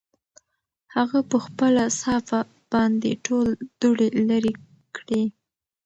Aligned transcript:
هغه 0.95 1.19
په 1.31 1.37
خپله 1.45 1.83
صافه 2.01 2.39
باندې 2.71 3.11
ټول 3.25 3.47
دوړې 3.79 4.09
لرې 4.29 4.53
کړې. 4.95 5.23